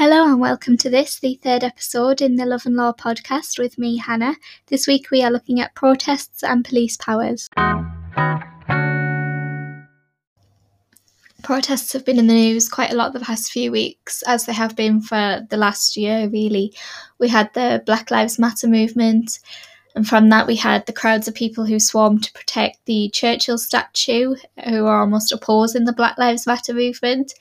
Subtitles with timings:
[0.00, 3.76] Hello and welcome to this, the third episode in the Love and Law podcast with
[3.76, 4.34] me, Hannah.
[4.68, 7.50] This week we are looking at protests and police powers.
[11.42, 14.54] Protests have been in the news quite a lot the past few weeks, as they
[14.54, 16.72] have been for the last year, really.
[17.18, 19.38] We had the Black Lives Matter movement,
[19.94, 23.58] and from that we had the crowds of people who swarmed to protect the Churchill
[23.58, 24.34] statue,
[24.64, 27.34] who are almost opposing the Black Lives Matter movement.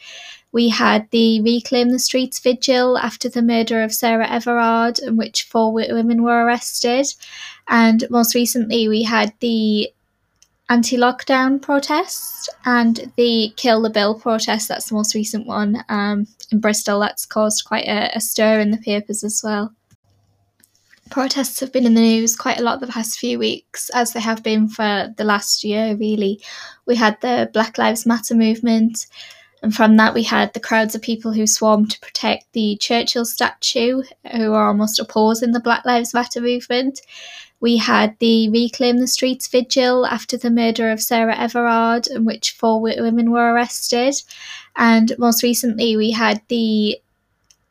[0.52, 5.44] We had the Reclaim the Streets vigil after the murder of Sarah Everard, in which
[5.44, 7.06] four women were arrested.
[7.68, 9.94] And most recently, we had the
[10.70, 14.68] anti lockdown protest and the Kill the Bill protest.
[14.68, 17.00] That's the most recent one um, in Bristol.
[17.00, 19.74] That's caused quite a, a stir in the papers as well.
[21.10, 24.20] Protests have been in the news quite a lot the past few weeks, as they
[24.20, 26.42] have been for the last year, really.
[26.86, 29.08] We had the Black Lives Matter movement
[29.62, 33.26] and from that, we had the crowds of people who swarmed to protect the Churchill
[33.26, 37.02] statue, who are almost opposing the Black Lives Matter movement.
[37.60, 42.52] We had the Reclaim the Streets vigil after the murder of Sarah Everard, in which
[42.52, 44.16] four women were arrested.
[44.78, 47.02] And most recently, we had the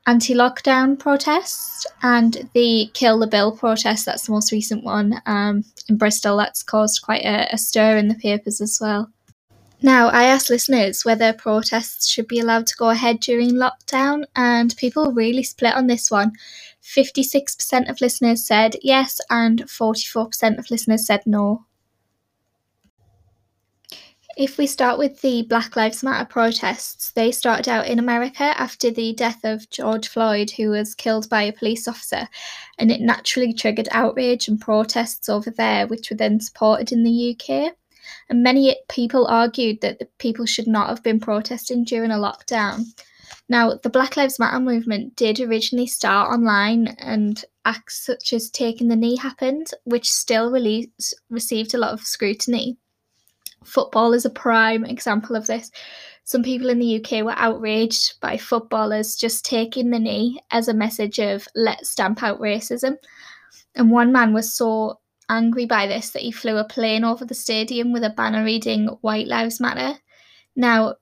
[0.08, 4.06] anti lockdown protest and the Kill the Bill protest.
[4.06, 6.38] That's the most recent one um, in Bristol.
[6.38, 9.10] That's caused quite a, a stir in the papers as well.
[9.82, 14.74] Now, I asked listeners whether protests should be allowed to go ahead during lockdown, and
[14.78, 16.32] people really split on this one.
[16.82, 21.66] 56% of listeners said yes, and 44% of listeners said no.
[24.38, 28.88] If we start with the Black Lives Matter protests, they started out in America after
[28.88, 32.28] the death of George Floyd, who was killed by a police officer,
[32.78, 37.36] and it naturally triggered outrage and protests over there, which were then supported in the
[37.36, 37.74] UK.
[38.28, 42.84] And many people argued that the people should not have been protesting during a lockdown.
[43.48, 48.86] Now, the Black Lives Matter movement did originally start online, and acts such as taking
[48.86, 50.92] the knee happened, which still really
[51.28, 52.78] received a lot of scrutiny.
[53.64, 55.70] Football is a prime example of this.
[56.24, 60.74] Some people in the UK were outraged by footballers just taking the knee as a
[60.74, 62.96] message of let's stamp out racism.
[63.74, 67.34] And one man was so angry by this that he flew a plane over the
[67.34, 69.98] stadium with a banner reading White Lives Matter.
[70.56, 70.96] Now,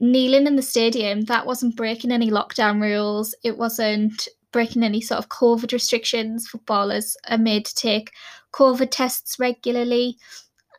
[0.00, 5.18] kneeling in the stadium, that wasn't breaking any lockdown rules, it wasn't breaking any sort
[5.18, 6.48] of COVID restrictions.
[6.48, 8.10] Footballers are made to take
[8.52, 10.16] COVID tests regularly.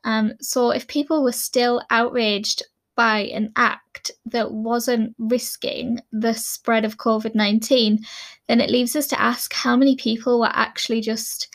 [0.04, 2.64] Um, so if people were still outraged
[2.96, 8.00] by an act that wasn't risking the spread of COVID 19,
[8.48, 11.48] then it leaves us to ask how many people were actually just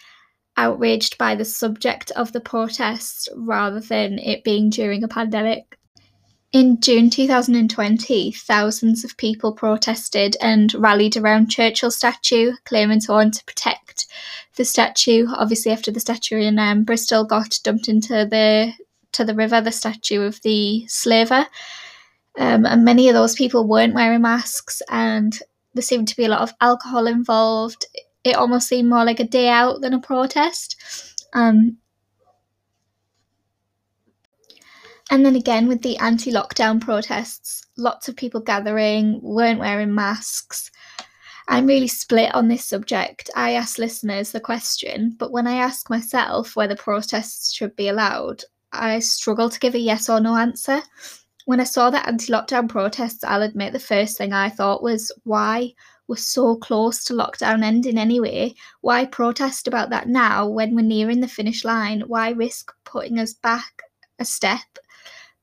[0.57, 5.76] outraged by the subject of the protest rather than it being during a pandemic.
[6.57, 13.35] In June 2020, thousands of people protested and rallied around Churchill statue, claiming to want
[13.35, 14.07] to protect
[14.57, 15.27] the statue.
[15.29, 18.73] Obviously, after the statue in um, Bristol got dumped into the
[19.13, 21.47] to the river, the statue of the slaver,
[22.39, 25.39] um, and many of those people weren't wearing masks, and
[25.75, 27.85] there seemed to be a lot of alcohol involved
[28.25, 30.75] it almost seemed more like a day out than a protest.
[31.33, 31.77] Um,
[35.11, 40.71] and then again with the anti lockdown protests, lots of people gathering, weren't wearing masks.
[41.49, 43.31] I'm really split on this subject.
[43.37, 48.43] I ask listeners the question, but when I ask myself whether protests should be allowed,
[48.73, 50.83] I struggle to give a yes or no answer.
[51.45, 55.13] When I saw the anti lockdown protests, I'll admit the first thing I thought was,
[55.23, 55.75] why?
[56.09, 58.55] we're so close to lockdown ending anyway.
[58.81, 62.03] Why protest about that now when we're nearing the finish line?
[62.07, 63.83] Why risk putting us back
[64.19, 64.61] a step?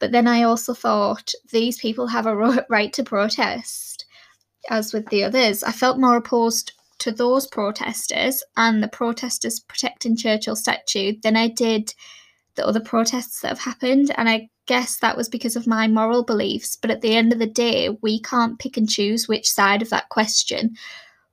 [0.04, 2.36] But then I also thought these people have a
[2.70, 4.04] right to protest,
[4.70, 5.64] as with the others.
[5.64, 11.48] I felt more opposed to those protesters and the protesters protecting Churchill statue than I
[11.48, 11.94] did
[12.56, 14.12] the other protests that have happened.
[14.18, 16.76] And I guess that was because of my moral beliefs.
[16.76, 19.90] But at the end of the day, we can't pick and choose which side of
[19.92, 20.76] that question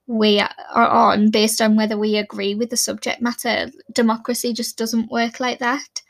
[0.06, 3.72] we are on based on whether we agree with the subject matter.
[3.92, 6.02] Democracy just doesn't work like that.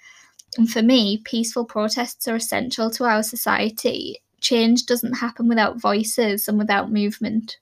[0.57, 4.23] And for me, peaceful protests are essential to our society.
[4.41, 7.59] Change doesn't happen without voices and without movement.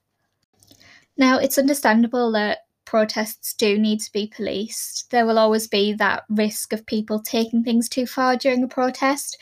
[1.16, 5.10] Now, it's understandable that protests do need to be policed.
[5.10, 9.36] There will always be that risk of people taking things too far during a protest.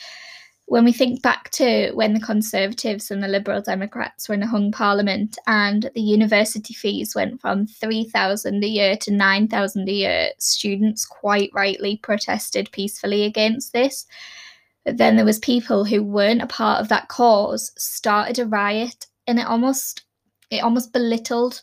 [0.67, 4.47] When we think back to when the Conservatives and the Liberal Democrats were in a
[4.47, 10.29] hung parliament and the university fees went from 3,000 a year to 9,000 a year,
[10.39, 14.05] students quite rightly protested peacefully against this.
[14.83, 19.07] But then there was people who weren't a part of that cause started a riot
[19.25, 20.03] and it almost
[20.49, 21.61] it almost belittled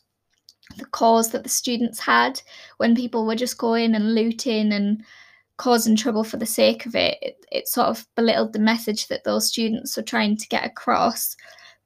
[0.79, 2.41] the cause that the students had
[2.79, 5.05] when people were just going and looting and
[5.57, 7.19] causing trouble for the sake of it.
[7.23, 11.37] It, it sort of belittled the message that those students were trying to get across.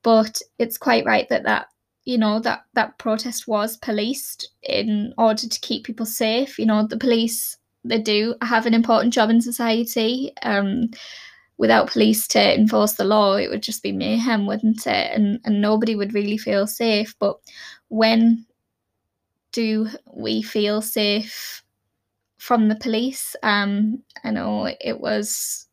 [0.03, 1.69] But it's quite right that that
[2.05, 6.59] you know that that protest was policed in order to keep people safe.
[6.59, 10.33] You know the police they do have an important job in society.
[10.43, 10.91] Um,
[11.59, 15.13] without police to enforce the law, it would just be mayhem, wouldn't it?
[15.13, 17.15] And and nobody would really feel safe.
[17.19, 17.37] But
[17.89, 18.47] when
[19.53, 21.63] do we feel safe
[22.39, 23.37] from the police?
[23.43, 25.67] Um, I know it was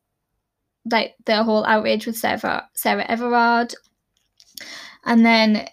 [0.92, 3.74] like the whole outrage with Sarah Sarah Everard,
[5.06, 5.68] and then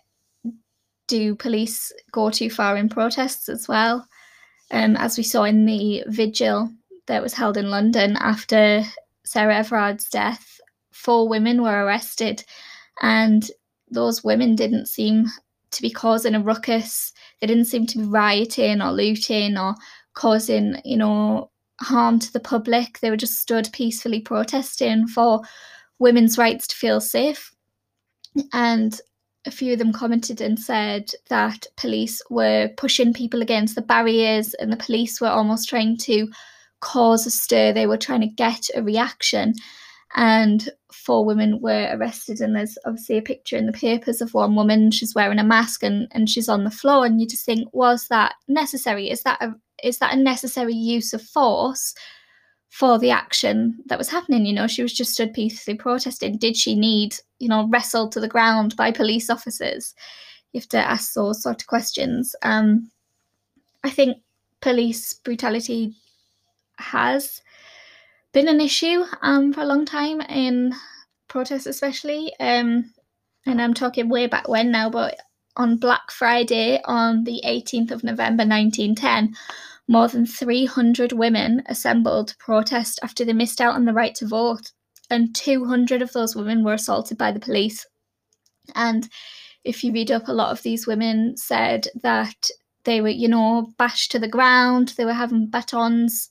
[1.08, 4.06] do police go too far in protests as well?
[4.70, 6.70] Um, as we saw in the vigil
[7.06, 8.82] that was held in London after
[9.24, 10.58] Sarah Everard's death,
[10.90, 12.44] four women were arrested,
[13.02, 13.50] and
[13.90, 15.26] those women didn't seem
[15.72, 17.12] to be causing a ruckus.
[17.40, 19.74] They didn't seem to be rioting or looting or
[20.14, 21.50] causing, you know,
[21.80, 22.98] harm to the public.
[23.00, 25.42] They were just stood peacefully protesting for
[25.98, 27.52] women's rights to feel safe.
[28.52, 28.98] And
[29.46, 34.54] a few of them commented and said that police were pushing people against the barriers
[34.54, 36.28] and the police were almost trying to
[36.80, 37.72] cause a stir.
[37.72, 39.54] They were trying to get a reaction
[40.14, 44.54] and four women were arrested and there's obviously a picture in the papers of one
[44.54, 47.66] woman she's wearing a mask and, and she's on the floor and you just think
[47.72, 51.94] was that necessary is that a is that a necessary use of force
[52.70, 54.46] for the action that was happening?
[54.46, 56.38] You know she was just stood peacefully protesting.
[56.38, 59.94] Did she need you know wrestled to the ground by police officers?
[60.52, 62.34] You have to ask those sort of questions.
[62.42, 62.90] Um
[63.84, 64.18] i think
[64.60, 65.92] police brutality
[66.78, 67.42] has
[68.32, 70.74] been an issue um, for a long time in
[71.28, 72.32] protests, especially.
[72.40, 72.92] Um,
[73.46, 75.16] and I'm talking way back when now, but
[75.56, 79.34] on Black Friday on the 18th of November 1910,
[79.88, 84.26] more than 300 women assembled to protest after they missed out on the right to
[84.26, 84.72] vote,
[85.10, 87.84] and 200 of those women were assaulted by the police.
[88.74, 89.08] And
[89.64, 92.48] if you read up, a lot of these women said that
[92.84, 96.30] they were, you know, bashed to the ground, they were having batons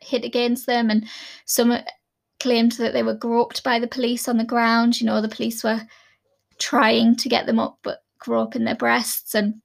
[0.00, 1.06] hit against them, and
[1.44, 1.76] some
[2.40, 5.00] claimed that they were groped by the police on the ground.
[5.00, 5.80] You know, the police were
[6.58, 9.60] trying to get them up, but groping their breasts and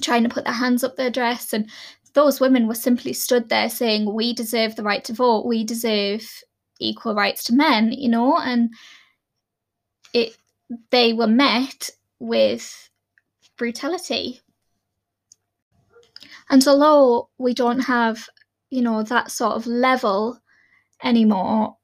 [0.00, 1.52] trying to put their hands up their dress.
[1.52, 1.68] And
[2.14, 6.22] those women were simply stood there saying, We deserve the right to vote, we deserve
[6.78, 8.70] equal rights to men, you know, and
[10.12, 10.36] it
[10.90, 12.90] they were met with
[13.56, 14.40] brutality.
[16.50, 18.28] And although we don't have
[18.72, 20.38] you know that sort of level
[21.04, 21.76] anymore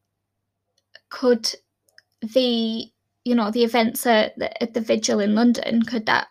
[1.10, 1.54] could
[2.22, 2.90] the
[3.28, 6.28] you know the events at the, at the vigil in london could that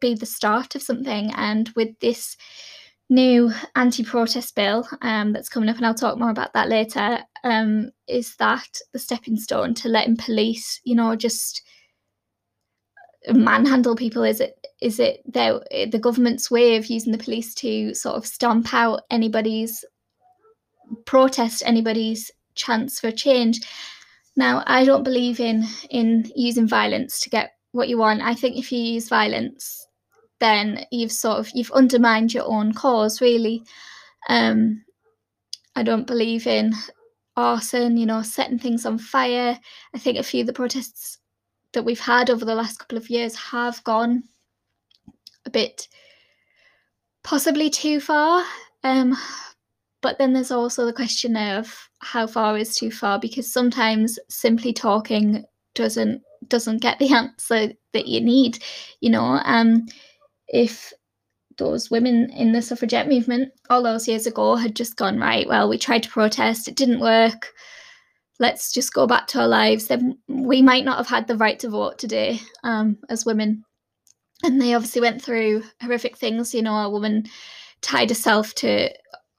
[0.00, 1.32] be the start of something?
[1.36, 2.36] And with this
[3.08, 7.90] new anti-protest bill um, that's coming up and i'll talk more about that later um,
[8.08, 11.62] is that the stepping stone to letting police you know just
[13.32, 14.22] manhandle people?
[14.22, 18.72] Is it is it the government's way of using the police to sort of stamp
[18.74, 19.84] out anybody's
[21.04, 23.60] protest anybody's chance for change
[24.36, 28.22] now i don't believe in in using violence to get what you want.
[28.22, 29.86] I think if you use violence
[30.40, 33.62] then you've sort of you've undermined your own cause really.
[34.28, 34.82] Um
[35.76, 36.72] i don't believe in
[37.36, 39.58] arson you know setting things on fire.
[39.94, 41.18] I think a few of the protests
[41.74, 44.24] that we've had over the last couple of years have gone
[45.44, 45.86] a bit
[47.22, 48.42] possibly too far.
[48.84, 49.16] Um,
[50.02, 54.72] but then there's also the question of how far is too far because sometimes simply
[54.72, 58.58] talking doesn't doesn't get the answer that you need.
[59.00, 59.86] You know, um,
[60.48, 60.92] if
[61.58, 65.68] those women in the suffragette movement all those years ago had just gone right, well,
[65.68, 67.52] we tried to protest, it didn't work.
[68.38, 69.86] Let's just go back to our lives.
[69.86, 73.64] Then we might not have had the right to vote today um, as women
[74.42, 76.54] and they obviously went through horrific things.
[76.54, 77.24] You know, a woman
[77.80, 78.90] tied herself to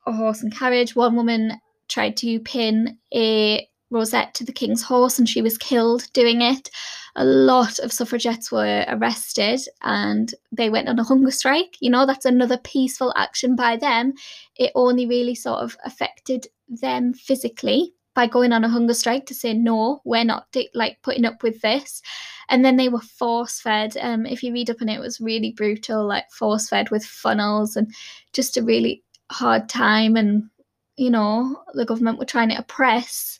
[0.07, 0.95] a horse and carriage.
[0.95, 6.11] One woman tried to pin a rosette to the king's horse and she was killed
[6.13, 6.69] doing it.
[7.15, 11.77] A lot of suffragettes were arrested and they went on a hunger strike.
[11.79, 14.13] You know, that's another peaceful action by them.
[14.55, 19.35] It only really sort of affected them physically by going on a hunger strike to
[19.35, 22.01] say no we're not like putting up with this
[22.49, 25.21] and then they were force fed um if you read up on it it was
[25.21, 27.93] really brutal like force fed with funnels and
[28.33, 30.49] just a really hard time and
[30.95, 33.39] you know the government were trying to oppress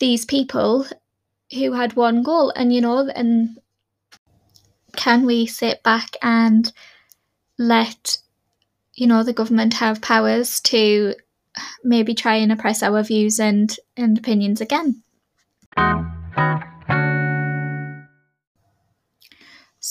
[0.00, 0.86] these people
[1.52, 3.58] who had one goal and you know and
[4.96, 6.72] can we sit back and
[7.58, 8.18] let
[8.94, 11.14] you know the government have powers to
[11.82, 15.02] maybe try and oppress our views and, and opinions again?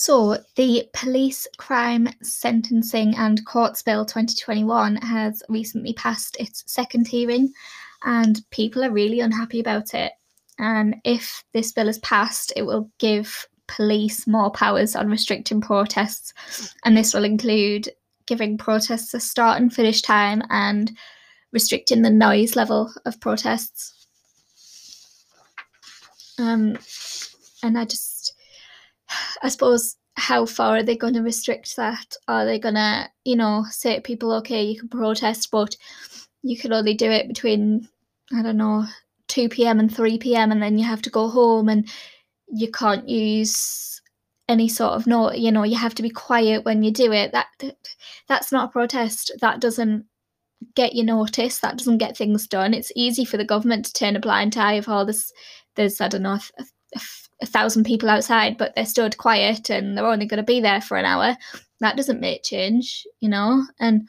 [0.06, 7.54] So, the Police Crime Sentencing and Courts Bill 2021 has recently passed its second hearing,
[8.04, 10.12] and people are really unhappy about it.
[10.58, 16.34] And if this bill is passed, it will give police more powers on restricting protests,
[16.84, 17.88] and this will include
[18.26, 20.92] giving protests a start and finish time and
[21.50, 24.06] restricting the noise level of protests.
[26.38, 26.76] Um,
[27.62, 28.13] and I just
[29.42, 32.14] I suppose how far are they going to restrict that?
[32.28, 35.76] Are they going to, you know, say to people, okay, you can protest, but
[36.42, 37.88] you can only do it between,
[38.32, 38.86] I don't know,
[39.28, 39.80] 2 p.m.
[39.80, 40.52] and 3 p.m.
[40.52, 41.88] and then you have to go home and
[42.48, 44.00] you can't use
[44.48, 47.32] any sort of note, you know, you have to be quiet when you do it.
[47.32, 47.46] That
[48.28, 49.32] that's not a protest.
[49.40, 50.04] That doesn't
[50.74, 51.62] get you noticed.
[51.62, 52.74] That doesn't get things done.
[52.74, 55.32] It's easy for the government to turn a blind eye of all this.
[55.76, 57.00] There's I don't know a, a,
[57.42, 60.80] a thousand people outside, but they're stood quiet and they're only going to be there
[60.80, 61.36] for an hour.
[61.80, 63.64] That doesn't make change, you know.
[63.78, 64.08] And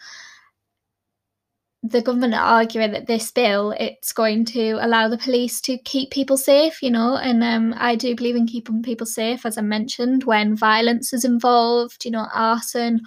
[1.83, 6.09] the government are arguing that this bill it's going to allow the police to keep
[6.11, 7.15] people safe, you know.
[7.17, 11.25] And um, I do believe in keeping people safe, as I mentioned, when violence is
[11.25, 13.01] involved, you know, arson,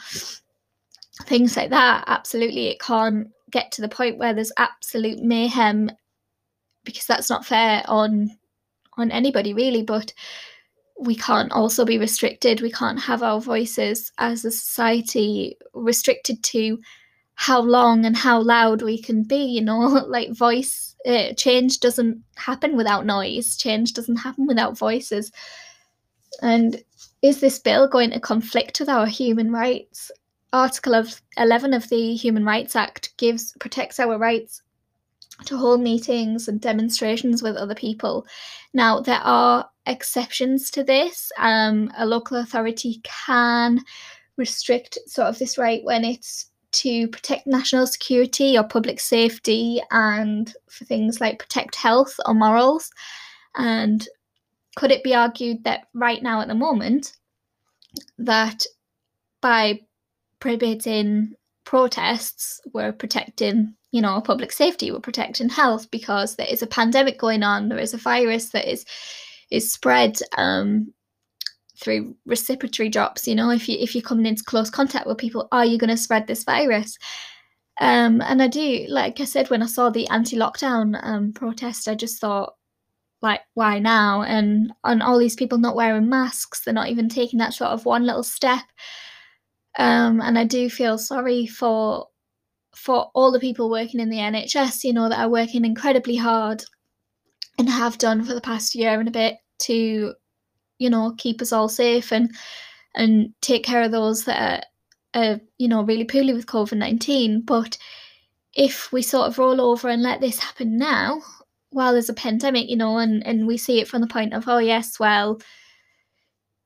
[1.25, 2.05] things like that.
[2.07, 5.91] Absolutely, it can't get to the point where there's absolute mayhem
[6.85, 8.31] because that's not fair on
[8.99, 10.13] on anybody really, but
[11.01, 12.61] we can't also be restricted.
[12.61, 16.79] We can't have our voices as a society restricted to
[17.37, 19.79] how long and how loud we can be, you know,
[20.09, 25.31] like voice uh, change doesn't happen without noise, change doesn't happen without voices.
[26.43, 26.83] And
[27.23, 30.11] is this bill going to conflict with our human rights?
[30.53, 34.63] Article of 11 of the Human Rights Act gives protects our rights
[35.45, 38.27] to hold meetings and demonstrations with other people.
[38.75, 41.31] Now, there are exceptions to this.
[41.39, 43.81] Um, a local authority can
[44.37, 50.53] restrict sort of this right when it's to protect national security or public safety and
[50.69, 52.91] for things like protect health or morals.
[53.57, 54.07] And
[54.77, 57.17] could it be argued that right now at the moment,
[58.19, 58.65] that
[59.41, 59.81] by
[60.41, 61.35] prohibiting
[61.69, 67.19] protests, we're protecting you know, public safety, we're protecting health because there is a pandemic
[67.19, 67.69] going on.
[67.69, 68.85] There is a virus that is
[69.51, 70.93] is spread um,
[71.81, 73.27] through respiratory drops.
[73.27, 75.91] You know, if you if you're coming into close contact with people, are you going
[75.91, 76.99] to spread this virus?
[77.81, 81.95] Um, and I do, like I said, when I saw the anti-lockdown um, protest, I
[81.95, 82.55] just thought,
[83.23, 84.23] like, why now?
[84.23, 87.87] And and all these people not wearing masks, they're not even taking that sort of
[87.87, 88.65] one little step.
[89.77, 92.07] Um, and I do feel sorry for
[92.75, 96.63] for all the people working in the NHS, you know, that are working incredibly hard
[97.59, 100.15] and have done for the past year and a bit to,
[100.79, 102.31] you know, keep us all safe and
[102.95, 104.65] and take care of those that
[105.15, 107.43] are, are you know, really poorly with COVID nineteen.
[107.43, 107.79] But
[108.55, 111.21] if we sort of roll over and let this happen now,
[111.71, 114.49] while there's a pandemic, you know, and, and we see it from the point of,
[114.49, 115.41] oh yes, well,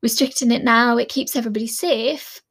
[0.01, 2.41] restricting it now, it keeps everybody safe.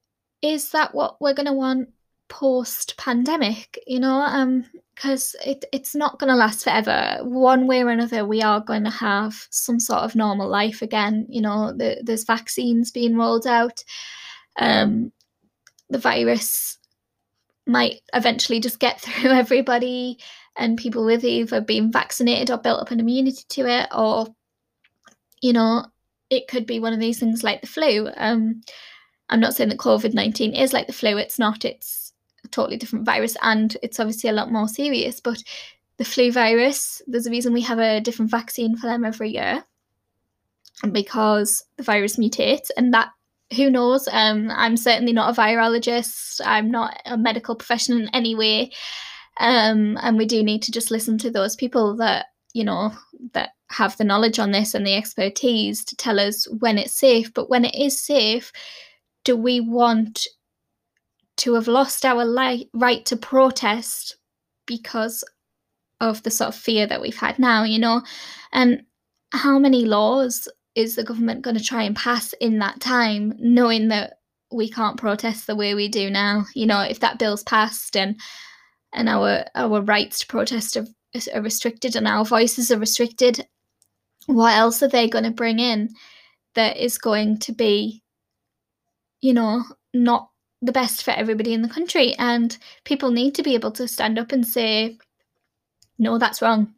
[0.43, 1.89] Is that what we're gonna want
[2.29, 7.19] post pandemic, you know, um, because it, it's not going to last forever.
[7.23, 11.27] One way or another, we are going to have some sort of normal life again.
[11.29, 13.85] You know, the, there's vaccines being rolled out.
[14.59, 15.13] Um,
[15.91, 16.79] the virus
[17.67, 20.19] might eventually just get through everybody,
[20.57, 24.29] and people with either being vaccinated or built up an immunity to it, or,
[25.43, 25.85] you know,
[26.31, 28.09] it could be one of these things like the flu.
[28.17, 28.63] Um,
[29.33, 31.65] I'm not saying that COVID 19 is like the flu, it's not.
[31.65, 32.13] It's
[32.45, 35.21] a totally different virus and it's obviously a lot more serious.
[35.21, 35.43] But
[35.97, 39.65] the flu virus, there's a reason we have a different vaccine for them every year.
[40.91, 43.11] Because the virus mutates and that
[43.57, 44.09] who knows?
[44.11, 46.41] Um, I'm certainly not a virologist.
[46.45, 48.73] I'm not a medical professional in any way.
[49.39, 52.93] Um, and we do need to just listen to those people that, you know,
[53.33, 57.33] that have the knowledge on this and the expertise to tell us when it's safe.
[57.33, 58.53] But when it is safe,
[59.25, 60.27] do we want
[61.39, 64.17] to have lost our li- right to protest
[64.67, 65.25] because
[66.01, 68.03] of the sort of fear that we've had now, you know?
[68.53, 68.83] And
[69.33, 73.89] how many laws is the government going to try and pass in that time, knowing
[73.89, 74.19] that
[74.51, 76.45] we can't protest the way we do now?
[76.55, 78.21] You know, if that bill's passed and
[78.93, 80.87] and our our rights to protest are,
[81.35, 83.47] are restricted and our voices are restricted,
[84.27, 85.89] what else are they going to bring in
[86.55, 88.02] that is going to be
[89.23, 89.65] you know,
[89.95, 90.29] not
[90.61, 92.15] the best for everybody in the country.
[92.19, 94.99] And people need to be able to stand up and say,
[95.99, 96.75] no, that's wrong.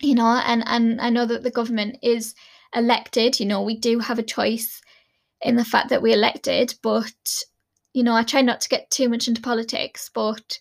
[0.00, 2.34] You know, and, and I know that the government is
[2.74, 4.80] elected, you know, we do have a choice
[5.40, 7.44] in the fact that we elected, but
[7.94, 10.60] you know, I try not to get too much into politics, but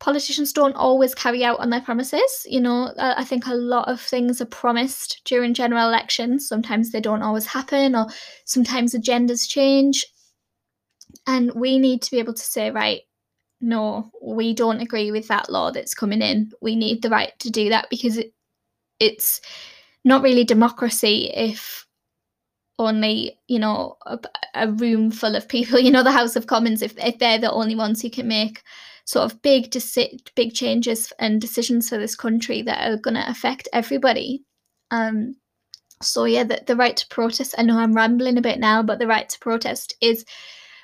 [0.00, 2.46] politicians don't always carry out on their promises.
[2.46, 6.48] You know, uh, I think a lot of things are promised during general elections.
[6.48, 8.06] Sometimes they don't always happen, or
[8.44, 10.04] sometimes agendas change.
[11.26, 13.02] And we need to be able to say, right,
[13.60, 16.52] no, we don't agree with that law that's coming in.
[16.60, 18.34] We need the right to do that because it,
[19.00, 19.40] it's
[20.04, 21.86] not really democracy if
[22.78, 24.18] only you know a,
[24.54, 27.52] a, room full of people you know the house of commons if, if they're the
[27.52, 28.62] only ones who can make
[29.04, 33.30] sort of big deci- big changes and decisions for this country that are going to
[33.30, 34.42] affect everybody
[34.90, 35.34] um
[36.02, 38.98] so yeah the, the right to protest i know i'm rambling a bit now but
[38.98, 40.24] the right to protest is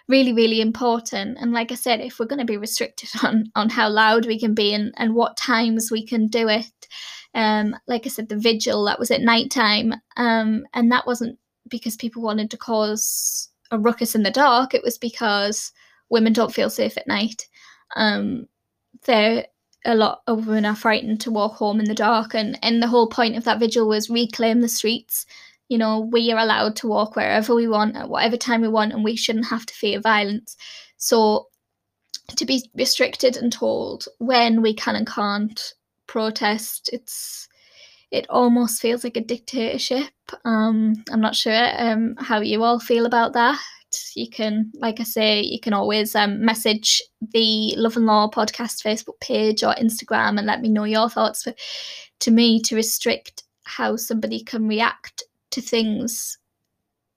[0.08, 3.68] really really important and like i said if we're going to be restricted on on
[3.68, 6.66] how loud we can be and and what times we can do it
[7.34, 11.38] um like i said the vigil that was at night time um and that wasn't
[11.70, 14.74] because people wanted to cause a ruckus in the dark.
[14.74, 15.72] It was because
[16.10, 17.48] women don't feel safe at night.
[17.96, 18.48] Um,
[19.04, 19.46] they're
[19.84, 22.88] a lot of women are frightened to walk home in the dark, and and the
[22.88, 25.26] whole point of that vigil was reclaim the streets.
[25.68, 28.92] You know, we are allowed to walk wherever we want at whatever time we want,
[28.92, 30.56] and we shouldn't have to fear violence.
[30.96, 31.48] So,
[32.36, 35.74] to be restricted and told when we can and can't
[36.06, 37.48] protest, it's
[38.10, 40.10] it almost feels like a dictatorship.
[40.44, 43.58] Um, I'm not sure um, how you all feel about that.
[44.14, 48.84] You can, like I say, you can always um, message the Love and Law podcast
[48.84, 51.44] Facebook page or Instagram and let me know your thoughts.
[51.44, 51.58] But
[52.20, 56.38] to me, to restrict how somebody can react to things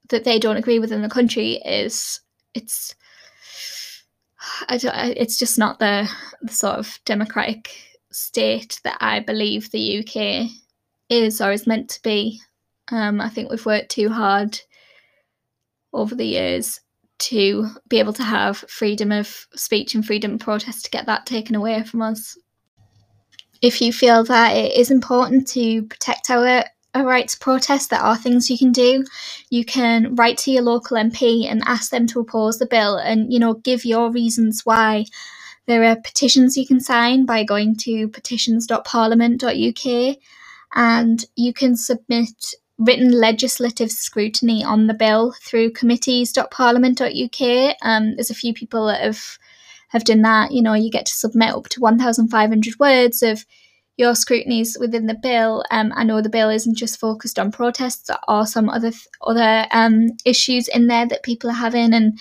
[0.09, 2.19] that they don't agree with in the country is
[2.53, 2.95] it's
[4.67, 6.09] I don't, it's just not the,
[6.41, 7.71] the sort of democratic
[8.11, 10.49] state that I believe the UK
[11.09, 12.41] is or is meant to be.
[12.91, 14.59] Um, I think we've worked too hard
[15.93, 16.79] over the years
[17.19, 21.25] to be able to have freedom of speech and freedom of protest to get that
[21.25, 22.37] taken away from us.
[23.61, 28.01] If you feel that it is important to protect our, our right to protest, there
[28.01, 29.05] are things you can do.
[29.49, 33.31] You can write to your local MP and ask them to oppose the bill and,
[33.31, 35.05] you know, give your reasons why.
[35.65, 40.17] There are petitions you can sign by going to petitions.parliament.uk
[40.75, 47.75] and you can submit written legislative scrutiny on the bill through committees.parliament.uk.
[47.81, 49.37] Um, there's a few people that have
[49.89, 50.51] have done that.
[50.51, 53.45] You know, you get to submit up to 1,500 words of
[53.95, 55.63] your scrutinies within the bill.
[55.69, 59.67] Um, I know the bill isn't just focused on protests; there are some other other
[59.71, 62.19] um, issues in there that people are having, and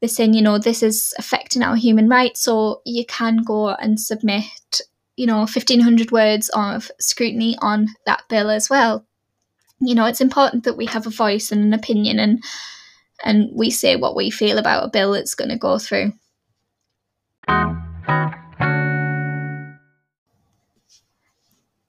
[0.00, 2.40] they're saying, you know, this is affecting our human rights.
[2.40, 4.80] So you can go and submit
[5.16, 9.06] you know, 1500 words of scrutiny on that bill as well.
[9.80, 12.42] You know, it's important that we have a voice and an opinion and
[13.24, 16.12] and we say what we feel about a bill that's going to go through.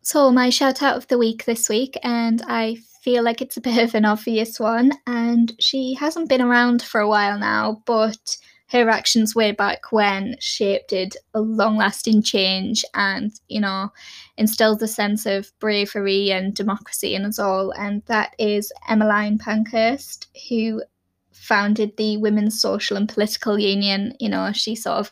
[0.01, 3.61] So, my shout out of the week this week, and I feel like it's a
[3.61, 8.37] bit of an obvious one, and she hasn't been around for a while now, but
[8.69, 13.89] her actions way back when shaped a long lasting change and, you know,
[14.37, 17.71] instilled a sense of bravery and democracy in us all.
[17.71, 20.83] And that is Emmeline Pankhurst, who
[21.31, 24.13] founded the Women's Social and Political Union.
[24.19, 25.11] You know, she sort of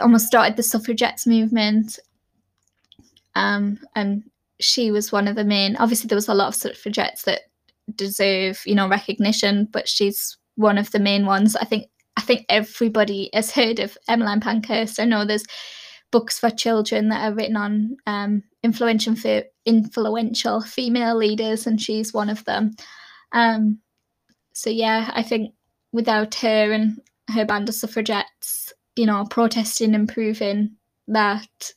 [0.00, 1.98] almost started the suffragettes movement.
[3.34, 4.24] Um, and
[4.60, 7.42] she was one of the main, obviously, there was a lot of suffragettes that
[7.96, 11.56] deserve, you know, recognition, but she's one of the main ones.
[11.56, 15.00] I think I think everybody has heard of Emmeline Pankhurst.
[15.00, 15.44] I know there's
[16.10, 19.14] books for children that are written on um, influential
[19.64, 22.72] influential female leaders, and she's one of them.
[23.32, 23.80] Um,
[24.52, 25.54] so yeah, I think
[25.92, 30.76] without her and her band of suffragettes, you know, protesting and proving
[31.08, 31.72] that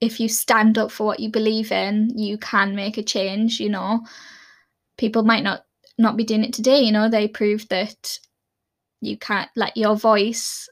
[0.00, 3.60] if you stand up for what you believe in, you can make a change.
[3.60, 4.00] You know,
[4.96, 5.64] people might not
[5.98, 6.80] not be doing it today.
[6.80, 8.18] You know, they proved that
[9.00, 10.68] you can't let your voice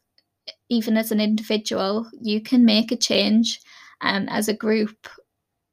[0.69, 3.61] even as an individual you can make a change.
[4.03, 5.09] And as a group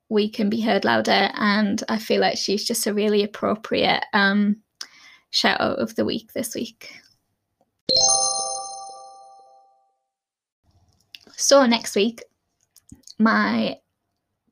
[0.09, 4.57] we can be heard louder and i feel like she's just a really appropriate um,
[5.31, 6.91] shout out of the week this week.
[11.35, 12.21] So next week
[13.17, 13.77] my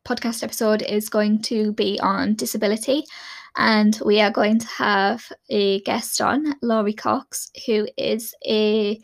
[0.05, 3.03] podcast episode is going to be on disability
[3.57, 9.01] And we are going to have a guest on, Laurie Cox, who is a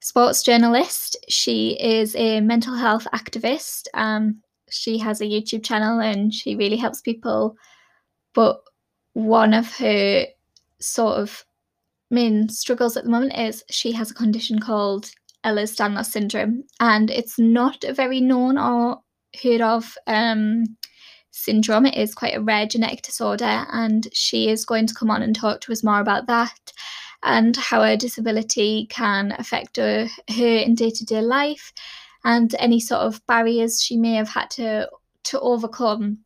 [0.00, 1.16] sports journalist.
[1.28, 3.86] She is a mental health activist.
[3.94, 7.56] Um, she has a YouTube channel and she really helps people.
[8.34, 8.60] But
[9.12, 10.26] one of her
[10.80, 11.44] sort of
[12.10, 15.10] main struggles at the moment is she has a condition called
[15.44, 19.00] Ehlers-Danlos syndrome, and it's not a very known or
[19.42, 20.64] heard of um,
[21.32, 21.86] syndrome.
[21.86, 25.34] It is quite a rare genetic disorder, and she is going to come on and
[25.34, 26.72] talk to us more about that
[27.24, 31.72] and how her disability can affect her, her in day to day life
[32.24, 34.88] and any sort of barriers she may have had to,
[35.24, 36.18] to overcome.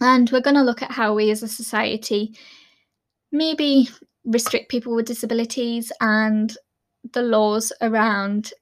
[0.00, 2.36] And we're going to look at how we as a society
[3.30, 3.88] maybe
[4.24, 6.56] restrict people with disabilities and
[7.12, 8.52] the laws around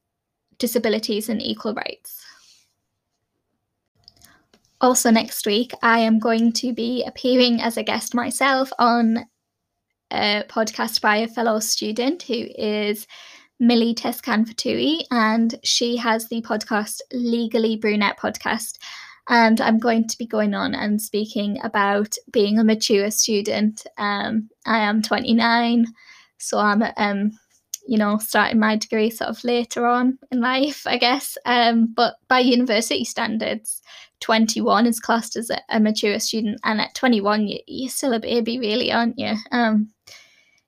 [0.58, 2.24] disabilities and equal rights.
[4.82, 9.26] Also, next week, I am going to be appearing as a guest myself on
[10.12, 13.06] a podcast by a fellow student who is
[13.60, 18.78] Millie Tescan Fatui, and she has the podcast Legally Brunette Podcast.
[19.28, 23.86] And I'm going to be going on and speaking about being a mature student.
[23.98, 25.86] Um, I am 29,
[26.38, 27.38] so I'm, um,
[27.86, 31.36] you know, starting my degree sort of later on in life, I guess.
[31.44, 33.82] Um, but by university standards,
[34.20, 38.20] 21 is classed as a, a mature student, and at 21, you, you're still a
[38.20, 39.34] baby, really, aren't you?
[39.50, 39.90] Um,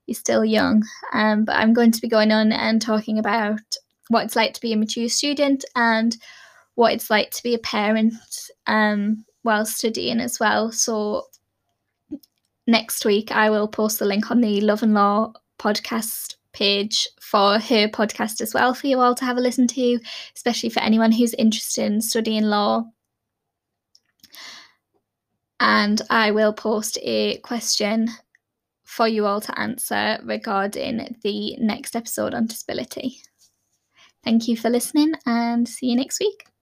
[0.07, 0.83] you're still young.
[1.13, 3.61] Um, but I'm going to be going on and talking about
[4.09, 6.17] what it's like to be a mature student and
[6.75, 8.15] what it's like to be a parent
[8.67, 10.73] um, while studying as well.
[10.73, 11.27] So
[12.67, 17.59] next week, I will post the link on the Love and Law podcast page for
[17.59, 19.99] her podcast as well for you all to have a listen to,
[20.35, 22.85] especially for anyone who's interested in studying law.
[25.61, 28.09] And I will post a question
[28.85, 33.21] for you all to answer regarding the next episode on disability.
[34.23, 36.54] Thank you for listening and see you next week.